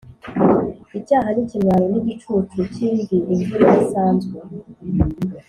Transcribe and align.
icyaha 0.99 1.29
n'ikimwaro 1.33 1.85
ni 1.91 1.97
igicucu 2.01 2.57
cy'imvi, 2.73 3.17
imvura 3.33 3.63
idasanzwe. 3.65 4.35